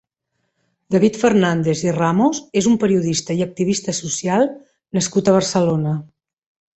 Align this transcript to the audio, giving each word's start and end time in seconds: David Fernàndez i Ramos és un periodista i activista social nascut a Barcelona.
David 0.95 1.17
Fernàndez 1.23 1.83
i 1.89 1.93
Ramos 1.97 2.39
és 2.63 2.69
un 2.71 2.79
periodista 2.85 3.35
i 3.41 3.47
activista 3.49 3.95
social 4.01 4.49
nascut 4.99 5.31
a 5.33 5.37
Barcelona. 5.41 5.95